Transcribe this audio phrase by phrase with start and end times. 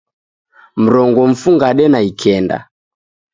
[0.75, 2.69] Mrongo mfungade na ikenda